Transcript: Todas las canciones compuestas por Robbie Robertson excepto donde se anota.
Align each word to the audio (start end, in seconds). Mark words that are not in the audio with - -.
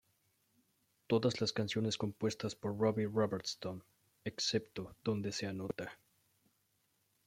Todas 1.05 1.41
las 1.41 1.53
canciones 1.53 1.95
compuestas 1.99 2.55
por 2.55 2.75
Robbie 2.75 3.05
Robertson 3.05 3.83
excepto 4.25 4.95
donde 5.03 5.31
se 5.31 5.45
anota. 5.45 5.95